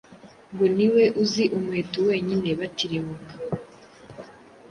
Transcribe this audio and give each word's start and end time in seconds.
ngo 0.53 0.65
ni 0.75 0.87
we 0.93 1.03
uzi 1.23 1.43
umuheto 1.57 1.99
wenyine, 2.09 2.47
batirimuka, 2.59 3.33